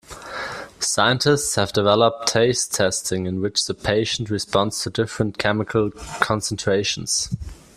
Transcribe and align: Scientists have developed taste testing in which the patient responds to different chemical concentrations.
Scientists 0.79 1.53
have 1.53 1.73
developed 1.73 2.25
taste 2.27 2.73
testing 2.73 3.27
in 3.27 3.39
which 3.39 3.67
the 3.67 3.75
patient 3.75 4.31
responds 4.31 4.81
to 4.81 4.89
different 4.89 5.37
chemical 5.37 5.91
concentrations. 6.19 7.29